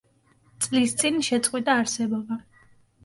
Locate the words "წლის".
0.65-0.95